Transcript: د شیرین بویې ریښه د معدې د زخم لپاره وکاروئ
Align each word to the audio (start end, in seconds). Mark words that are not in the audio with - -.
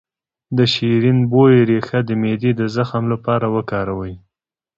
د 0.57 0.59
شیرین 0.73 1.19
بویې 1.31 1.59
ریښه 1.69 1.99
د 2.07 2.09
معدې 2.21 2.51
د 2.59 2.61
زخم 2.75 3.03
لپاره 3.13 3.45
وکاروئ 3.55 4.15